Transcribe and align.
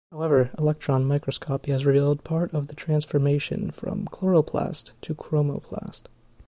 However, 0.11 0.49
electron 0.57 1.05
microscopy 1.05 1.71
has 1.71 1.85
revealed 1.85 2.23
part 2.23 2.51
of 2.55 2.65
the 2.65 2.73
transformation 2.73 3.69
from 3.69 4.05
chloroplast 4.07 4.93
to 5.01 5.13
chromoplast. 5.13 6.05